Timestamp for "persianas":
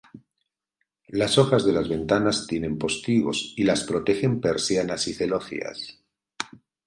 4.41-5.07